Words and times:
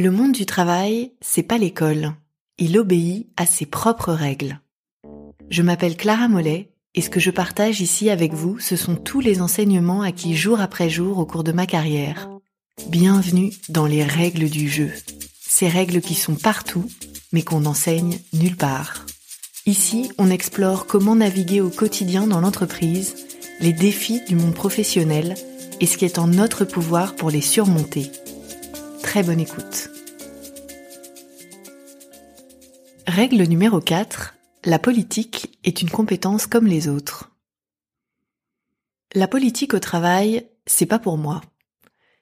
Le 0.00 0.12
monde 0.12 0.30
du 0.30 0.46
travail, 0.46 1.10
c'est 1.20 1.42
pas 1.42 1.58
l'école. 1.58 2.12
Il 2.56 2.78
obéit 2.78 3.26
à 3.36 3.46
ses 3.46 3.66
propres 3.66 4.12
règles. 4.12 4.60
Je 5.50 5.60
m'appelle 5.60 5.96
Clara 5.96 6.28
Mollet 6.28 6.70
et 6.94 7.00
ce 7.00 7.10
que 7.10 7.18
je 7.18 7.32
partage 7.32 7.80
ici 7.80 8.08
avec 8.08 8.32
vous, 8.32 8.60
ce 8.60 8.76
sont 8.76 8.94
tous 8.94 9.18
les 9.18 9.42
enseignements 9.42 10.02
acquis 10.02 10.36
jour 10.36 10.60
après 10.60 10.88
jour 10.88 11.18
au 11.18 11.26
cours 11.26 11.42
de 11.42 11.50
ma 11.50 11.66
carrière. 11.66 12.30
Bienvenue 12.86 13.50
dans 13.70 13.86
les 13.86 14.04
règles 14.04 14.48
du 14.48 14.68
jeu. 14.68 14.92
Ces 15.40 15.66
règles 15.66 16.00
qui 16.00 16.14
sont 16.14 16.36
partout, 16.36 16.88
mais 17.32 17.42
qu'on 17.42 17.62
n'enseigne 17.62 18.20
nulle 18.32 18.56
part. 18.56 19.04
Ici, 19.66 20.12
on 20.16 20.30
explore 20.30 20.86
comment 20.86 21.16
naviguer 21.16 21.60
au 21.60 21.70
quotidien 21.70 22.28
dans 22.28 22.40
l'entreprise, 22.40 23.16
les 23.58 23.72
défis 23.72 24.20
du 24.28 24.36
monde 24.36 24.54
professionnel 24.54 25.34
et 25.80 25.86
ce 25.86 25.96
qui 25.96 26.04
est 26.04 26.20
en 26.20 26.28
notre 26.28 26.64
pouvoir 26.64 27.16
pour 27.16 27.32
les 27.32 27.40
surmonter. 27.40 28.12
Très 29.08 29.22
bonne 29.22 29.40
écoute. 29.40 29.88
Règle 33.06 33.42
numéro 33.44 33.80
4. 33.80 34.34
La 34.66 34.78
politique 34.78 35.58
est 35.64 35.80
une 35.80 35.88
compétence 35.88 36.46
comme 36.46 36.66
les 36.66 36.88
autres. 36.88 37.30
La 39.14 39.26
politique 39.26 39.72
au 39.72 39.78
travail, 39.78 40.46
c'est 40.66 40.84
pas 40.84 40.98
pour 40.98 41.16
moi. 41.16 41.40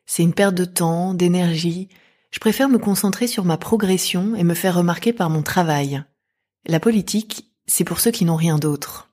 C'est 0.04 0.22
une 0.22 0.32
perte 0.32 0.54
de 0.54 0.64
temps, 0.64 1.12
d'énergie. 1.12 1.88
Je 2.30 2.38
préfère 2.38 2.68
me 2.68 2.78
concentrer 2.78 3.26
sur 3.26 3.44
ma 3.44 3.56
progression 3.58 4.36
et 4.36 4.44
me 4.44 4.54
faire 4.54 4.76
remarquer 4.76 5.12
par 5.12 5.28
mon 5.28 5.42
travail. 5.42 6.04
La 6.66 6.78
politique, 6.78 7.50
c'est 7.66 7.82
pour 7.82 7.98
ceux 7.98 8.12
qui 8.12 8.24
n'ont 8.24 8.36
rien 8.36 8.60
d'autre. 8.60 9.10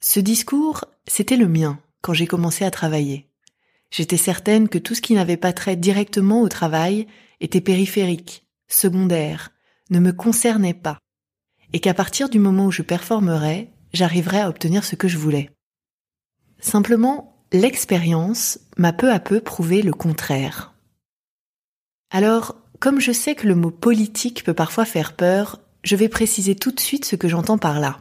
Ce 0.00 0.18
discours, 0.18 0.84
c'était 1.06 1.36
le 1.36 1.46
mien 1.46 1.78
quand 2.00 2.12
j'ai 2.12 2.26
commencé 2.26 2.64
à 2.64 2.72
travailler. 2.72 3.31
J'étais 3.92 4.16
certaine 4.16 4.70
que 4.70 4.78
tout 4.78 4.94
ce 4.94 5.02
qui 5.02 5.12
n'avait 5.12 5.36
pas 5.36 5.52
trait 5.52 5.76
directement 5.76 6.40
au 6.40 6.48
travail 6.48 7.06
était 7.40 7.60
périphérique, 7.60 8.46
secondaire, 8.66 9.52
ne 9.90 10.00
me 10.00 10.12
concernait 10.12 10.72
pas, 10.72 10.98
et 11.74 11.78
qu'à 11.78 11.92
partir 11.92 12.30
du 12.30 12.38
moment 12.38 12.66
où 12.66 12.70
je 12.70 12.80
performerais, 12.80 13.70
j'arriverais 13.92 14.40
à 14.40 14.48
obtenir 14.48 14.84
ce 14.84 14.96
que 14.96 15.08
je 15.08 15.18
voulais. 15.18 15.50
Simplement, 16.58 17.44
l'expérience 17.52 18.58
m'a 18.78 18.94
peu 18.94 19.12
à 19.12 19.20
peu 19.20 19.40
prouvé 19.40 19.82
le 19.82 19.92
contraire. 19.92 20.72
Alors, 22.10 22.56
comme 22.78 22.98
je 22.98 23.12
sais 23.12 23.34
que 23.34 23.46
le 23.46 23.54
mot 23.54 23.70
politique 23.70 24.42
peut 24.42 24.54
parfois 24.54 24.86
faire 24.86 25.14
peur, 25.14 25.60
je 25.84 25.96
vais 25.96 26.08
préciser 26.08 26.54
tout 26.56 26.70
de 26.70 26.80
suite 26.80 27.04
ce 27.04 27.16
que 27.16 27.28
j'entends 27.28 27.58
par 27.58 27.78
là. 27.78 27.98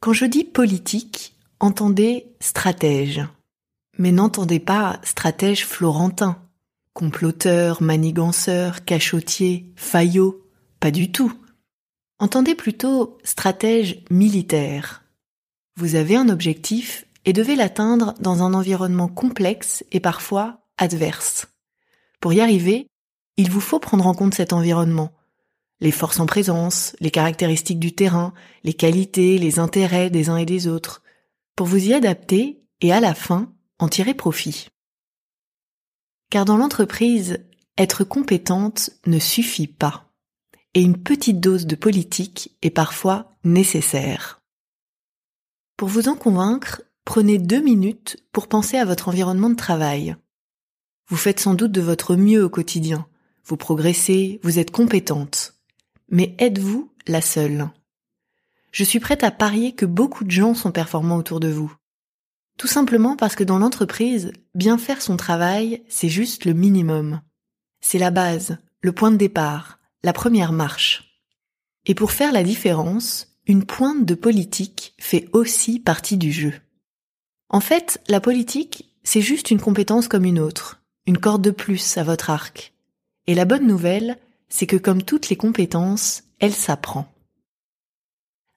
Quand 0.00 0.12
je 0.12 0.24
dis 0.24 0.44
politique, 0.44 1.34
entendez 1.60 2.26
stratège, 2.40 3.22
mais 3.98 4.12
n'entendez 4.12 4.60
pas 4.60 5.00
stratège 5.02 5.66
florentin, 5.66 6.38
comploteur, 6.92 7.82
maniganceur, 7.82 8.84
cachotier, 8.84 9.72
faillot, 9.76 10.44
pas 10.80 10.90
du 10.90 11.10
tout. 11.12 11.32
Entendez 12.18 12.54
plutôt 12.54 13.18
stratège 13.24 14.04
militaire. 14.10 15.02
Vous 15.76 15.96
avez 15.96 16.16
un 16.16 16.28
objectif 16.28 17.06
et 17.24 17.32
devez 17.32 17.56
l'atteindre 17.56 18.14
dans 18.20 18.42
un 18.42 18.54
environnement 18.54 19.08
complexe 19.08 19.84
et 19.92 20.00
parfois 20.00 20.60
adverse. 20.78 21.48
Pour 22.20 22.32
y 22.32 22.40
arriver, 22.40 22.86
il 23.36 23.50
vous 23.50 23.60
faut 23.60 23.80
prendre 23.80 24.06
en 24.06 24.14
compte 24.14 24.34
cet 24.34 24.52
environnement, 24.52 25.12
les 25.80 25.90
forces 25.90 26.20
en 26.20 26.26
présence, 26.26 26.94
les 27.00 27.10
caractéristiques 27.10 27.80
du 27.80 27.94
terrain, 27.94 28.32
les 28.62 28.74
qualités, 28.74 29.38
les 29.38 29.58
intérêts 29.58 30.10
des 30.10 30.28
uns 30.28 30.36
et 30.36 30.46
des 30.46 30.68
autres, 30.68 31.02
pour 31.56 31.66
vous 31.66 31.88
y 31.88 31.94
adapter 31.94 32.62
et 32.80 32.92
à 32.92 33.00
la 33.00 33.14
fin 33.14 33.53
en 33.78 33.88
tirer 33.88 34.14
profit. 34.14 34.68
Car 36.30 36.44
dans 36.44 36.56
l'entreprise, 36.56 37.44
être 37.76 38.04
compétente 38.04 38.90
ne 39.06 39.18
suffit 39.18 39.66
pas. 39.66 40.10
Et 40.74 40.82
une 40.82 41.02
petite 41.02 41.40
dose 41.40 41.66
de 41.66 41.76
politique 41.76 42.56
est 42.62 42.70
parfois 42.70 43.30
nécessaire. 43.44 44.40
Pour 45.76 45.88
vous 45.88 46.08
en 46.08 46.16
convaincre, 46.16 46.82
prenez 47.04 47.38
deux 47.38 47.60
minutes 47.60 48.16
pour 48.32 48.48
penser 48.48 48.76
à 48.76 48.84
votre 48.84 49.08
environnement 49.08 49.50
de 49.50 49.56
travail. 49.56 50.16
Vous 51.08 51.16
faites 51.16 51.40
sans 51.40 51.54
doute 51.54 51.72
de 51.72 51.80
votre 51.80 52.16
mieux 52.16 52.44
au 52.44 52.48
quotidien. 52.48 53.06
Vous 53.44 53.56
progressez, 53.56 54.40
vous 54.42 54.58
êtes 54.58 54.70
compétente. 54.70 55.54
Mais 56.08 56.34
êtes-vous 56.38 56.92
la 57.06 57.20
seule? 57.20 57.68
Je 58.72 58.84
suis 58.84 59.00
prête 59.00 59.22
à 59.22 59.30
parier 59.30 59.72
que 59.74 59.86
beaucoup 59.86 60.24
de 60.24 60.30
gens 60.30 60.54
sont 60.54 60.72
performants 60.72 61.16
autour 61.16 61.40
de 61.40 61.48
vous. 61.48 61.72
Tout 62.56 62.66
simplement 62.66 63.16
parce 63.16 63.34
que 63.34 63.44
dans 63.44 63.58
l'entreprise, 63.58 64.32
bien 64.54 64.78
faire 64.78 65.02
son 65.02 65.16
travail, 65.16 65.82
c'est 65.88 66.08
juste 66.08 66.44
le 66.44 66.52
minimum. 66.52 67.20
C'est 67.80 67.98
la 67.98 68.10
base, 68.10 68.58
le 68.80 68.92
point 68.92 69.10
de 69.10 69.16
départ, 69.16 69.80
la 70.02 70.12
première 70.12 70.52
marche. 70.52 71.20
Et 71.86 71.94
pour 71.94 72.12
faire 72.12 72.32
la 72.32 72.42
différence, 72.42 73.38
une 73.46 73.64
pointe 73.64 74.04
de 74.04 74.14
politique 74.14 74.94
fait 74.98 75.28
aussi 75.32 75.80
partie 75.80 76.16
du 76.16 76.32
jeu. 76.32 76.54
En 77.48 77.60
fait, 77.60 78.00
la 78.08 78.20
politique, 78.20 78.90
c'est 79.02 79.20
juste 79.20 79.50
une 79.50 79.60
compétence 79.60 80.08
comme 80.08 80.24
une 80.24 80.38
autre, 80.38 80.82
une 81.06 81.18
corde 81.18 81.42
de 81.42 81.50
plus 81.50 81.98
à 81.98 82.04
votre 82.04 82.30
arc. 82.30 82.72
Et 83.26 83.34
la 83.34 83.44
bonne 83.44 83.66
nouvelle, 83.66 84.18
c'est 84.48 84.66
que 84.66 84.76
comme 84.76 85.02
toutes 85.02 85.28
les 85.28 85.36
compétences, 85.36 86.22
elle 86.38 86.54
s'apprend. 86.54 87.12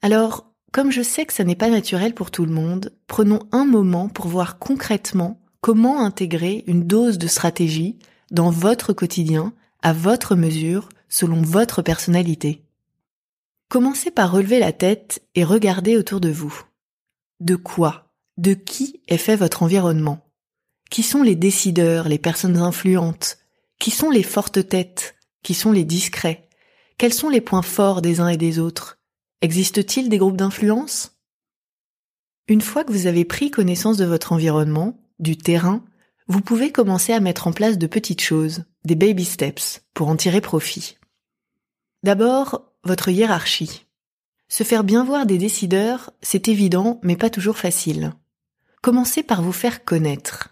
Alors, 0.02 0.47
comme 0.72 0.92
je 0.92 1.02
sais 1.02 1.26
que 1.26 1.34
ça 1.34 1.44
n'est 1.44 1.56
pas 1.56 1.70
naturel 1.70 2.14
pour 2.14 2.32
tout 2.32 2.46
le 2.46 2.52
monde, 2.52 2.94
prenons 3.08 3.40
un 3.52 3.66
moment 3.66 4.10
pour 4.10 4.28
voir 4.28 4.60
concrètement 4.60 5.40
comment 5.62 6.02
intégrer 6.02 6.64
une 6.68 6.86
dose 6.86 7.18
de 7.18 7.28
stratégie 7.28 7.98
dans 8.32 8.52
votre 8.52 8.94
quotidien, 8.94 9.54
à 9.82 9.94
votre 9.94 10.36
mesure, 10.36 10.90
selon 11.10 11.42
votre 11.42 11.82
personnalité. 11.82 12.64
Commencez 13.70 14.12
par 14.12 14.32
relever 14.32 14.60
la 14.60 14.72
tête 14.72 15.24
et 15.36 15.44
regarder 15.44 15.98
autour 15.98 16.20
de 16.20 16.30
vous. 16.30 16.62
De 17.40 17.56
quoi, 17.56 18.12
de 18.38 18.54
qui 18.54 19.02
est 19.08 19.18
fait 19.18 19.36
votre 19.36 19.64
environnement? 19.64 20.26
Qui 20.90 21.04
sont 21.04 21.22
les 21.22 21.36
décideurs, 21.36 22.08
les 22.08 22.18
personnes 22.18 22.58
influentes? 22.58 23.40
Qui 23.80 23.92
sont 23.92 24.10
les 24.10 24.24
fortes 24.24 24.68
têtes? 24.68 25.16
Qui 25.44 25.54
sont 25.54 25.72
les 25.72 25.84
discrets? 25.84 26.48
Quels 26.98 27.14
sont 27.14 27.30
les 27.30 27.42
points 27.42 27.62
forts 27.62 28.02
des 28.02 28.20
uns 28.22 28.30
et 28.30 28.38
des 28.38 28.60
autres? 28.60 28.98
Existe-t-il 29.42 30.10
des 30.10 30.18
groupes 30.18 30.38
d'influence? 30.38 31.16
Une 32.48 32.62
fois 32.62 32.84
que 32.84 32.92
vous 32.92 33.08
avez 33.08 33.26
pris 33.26 33.52
connaissance 33.52 33.98
de 33.98 34.06
votre 34.06 34.32
environnement, 34.32 35.00
du 35.20 35.38
terrain, 35.38 35.84
vous 36.28 36.42
pouvez 36.42 36.72
commencer 36.72 37.14
à 37.14 37.20
mettre 37.20 37.48
en 37.48 37.52
place 37.52 37.78
de 37.78 37.88
petites 37.88 38.22
choses, 38.22 38.64
des 38.84 38.96
baby 38.96 39.26
steps, 39.26 39.84
pour 39.94 40.08
en 40.08 40.16
tirer 40.16 40.42
profit. 40.42 40.98
D'abord, 42.04 42.72
votre 42.84 43.10
hiérarchie. 43.10 43.86
Se 44.50 44.64
faire 44.64 44.84
bien 44.84 45.04
voir 45.04 45.26
des 45.26 45.38
décideurs, 45.38 46.12
c'est 46.22 46.48
évident, 46.48 47.00
mais 47.04 47.18
pas 47.18 47.30
toujours 47.30 47.58
facile. 47.58 48.14
Commencez 48.82 49.24
par 49.24 49.42
vous 49.42 49.52
faire 49.52 49.84
connaître. 49.84 50.50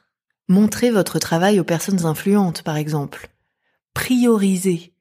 Montrez 0.48 0.92
votre 0.92 1.18
travail 1.18 1.60
aux 1.60 1.64
personnes 1.64 2.06
influentes, 2.06 2.62
par 2.62 2.78
exemple. 2.78 3.30
Priorisez 3.94 4.95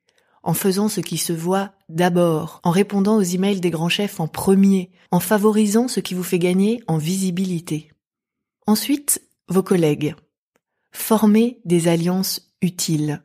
en 0.45 0.55
faisant 0.55 0.89
ce 0.89 1.01
qui 1.01 1.17
se 1.19 1.33
voit 1.33 1.73
d'abord, 1.89 2.61
en 2.63 2.71
répondant 2.71 3.17
aux 3.17 3.23
emails 3.23 3.61
des 3.61 3.71
grands 3.71 3.89
chefs 3.89 4.21
en 4.21 4.29
premier, 4.29 4.91
en 5.11 5.19
favorisant 5.19 5.89
ce 5.89 6.01
qui 6.01 6.15
vous 6.15 6.23
fait 6.23 6.39
gagner 6.39 6.83
en 6.87 6.99
visibilité. 6.99 7.91
Ensuite, 8.67 9.23
vos 9.49 9.63
collègues. 9.63 10.15
Formez 10.93 11.61
des 11.65 11.89
alliances 11.89 12.53
utiles. 12.61 13.23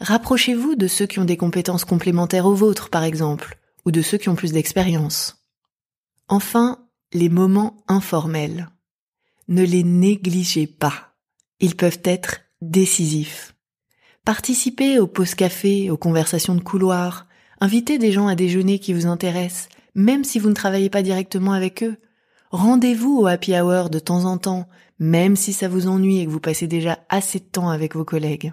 Rapprochez-vous 0.00 0.74
de 0.74 0.88
ceux 0.88 1.06
qui 1.06 1.18
ont 1.18 1.24
des 1.24 1.36
compétences 1.36 1.84
complémentaires 1.84 2.46
aux 2.46 2.54
vôtres, 2.54 2.90
par 2.90 3.04
exemple, 3.04 3.58
ou 3.84 3.90
de 3.90 4.02
ceux 4.02 4.18
qui 4.18 4.28
ont 4.28 4.34
plus 4.34 4.52
d'expérience. 4.52 5.46
Enfin, 6.28 6.86
les 7.12 7.28
moments 7.28 7.76
informels. 7.86 8.68
Ne 9.48 9.62
les 9.62 9.84
négligez 9.84 10.66
pas. 10.66 11.14
Ils 11.60 11.76
peuvent 11.76 12.00
être 12.04 12.40
décisifs. 12.60 13.55
Participez 14.26 14.98
aux 14.98 15.06
pauses 15.06 15.36
café, 15.36 15.88
aux 15.88 15.96
conversations 15.96 16.56
de 16.56 16.60
couloir. 16.60 17.28
Invitez 17.60 17.96
des 17.96 18.10
gens 18.10 18.26
à 18.26 18.34
déjeuner 18.34 18.80
qui 18.80 18.92
vous 18.92 19.06
intéressent, 19.06 19.68
même 19.94 20.24
si 20.24 20.40
vous 20.40 20.48
ne 20.48 20.54
travaillez 20.54 20.90
pas 20.90 21.02
directement 21.02 21.52
avec 21.52 21.84
eux. 21.84 21.96
Rendez-vous 22.50 23.20
au 23.20 23.28
happy 23.28 23.54
hour 23.54 23.88
de 23.88 24.00
temps 24.00 24.24
en 24.24 24.36
temps, 24.36 24.68
même 24.98 25.36
si 25.36 25.52
ça 25.52 25.68
vous 25.68 25.86
ennuie 25.86 26.18
et 26.18 26.26
que 26.26 26.30
vous 26.32 26.40
passez 26.40 26.66
déjà 26.66 26.98
assez 27.08 27.38
de 27.38 27.44
temps 27.44 27.68
avec 27.68 27.94
vos 27.94 28.04
collègues. 28.04 28.52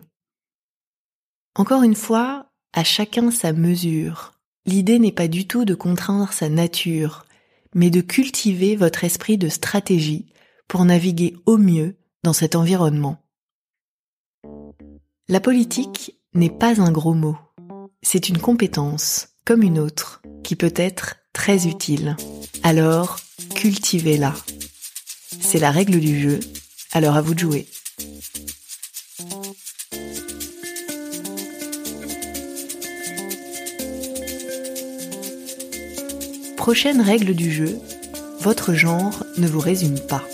Encore 1.55 1.81
une 1.81 1.95
fois, 1.95 2.51
à 2.73 2.83
chacun 2.83 3.31
sa 3.31 3.51
mesure. 3.51 4.33
L'idée 4.67 4.99
n'est 4.99 5.11
pas 5.11 5.27
du 5.27 5.47
tout 5.47 5.65
de 5.65 5.73
contraindre 5.73 6.33
sa 6.33 6.49
nature, 6.49 7.25
mais 7.73 7.89
de 7.89 8.01
cultiver 8.01 8.75
votre 8.75 9.05
esprit 9.05 9.39
de 9.39 9.49
stratégie 9.49 10.27
pour 10.67 10.85
naviguer 10.85 11.35
au 11.47 11.57
mieux 11.57 11.95
dans 12.23 12.33
cet 12.33 12.55
environnement. 12.55 13.22
La 15.29 15.39
politique 15.39 16.17
n'est 16.33 16.49
pas 16.49 16.81
un 16.81 16.91
gros 16.91 17.13
mot. 17.13 17.37
C'est 18.01 18.27
une 18.27 18.39
compétence, 18.39 19.29
comme 19.45 19.63
une 19.63 19.79
autre, 19.79 20.21
qui 20.43 20.57
peut 20.57 20.73
être 20.75 21.15
très 21.31 21.65
utile. 21.65 22.17
Alors, 22.61 23.21
cultivez-la. 23.55 24.33
C'est 25.39 25.59
la 25.59 25.71
règle 25.71 26.01
du 26.01 26.19
jeu, 26.19 26.41
alors 26.91 27.15
à 27.15 27.21
vous 27.21 27.35
de 27.35 27.39
jouer. 27.39 27.67
Prochaine 36.57 36.99
règle 36.99 37.33
du 37.33 37.49
jeu, 37.49 37.79
votre 38.41 38.73
genre 38.73 39.23
ne 39.37 39.47
vous 39.47 39.61
résume 39.61 39.99
pas. 40.01 40.25